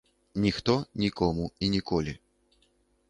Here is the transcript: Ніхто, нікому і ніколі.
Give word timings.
Ніхто, 0.45 0.85
нікому 1.03 1.51
і 1.59 1.69
ніколі. 1.75 2.17